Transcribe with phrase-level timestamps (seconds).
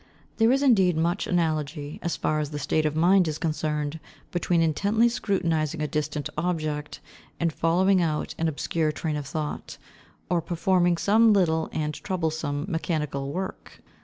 [0.37, 3.99] There is, indeed, much analogy, as far as the state of the mind is concerned,
[4.31, 6.99] between intently scrutinizing a distant object,
[7.39, 9.77] and following out an obscure train of thought,
[10.27, 13.79] or performing some little and troublesome mechanical work.